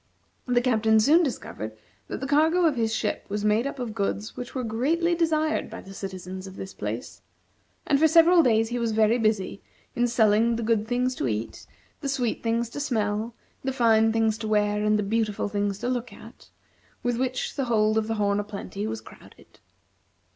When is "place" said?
6.73-7.21